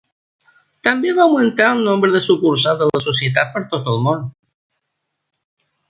[0.87, 4.29] També va augmentar el nombre de sucursals de la Societat per tot el món.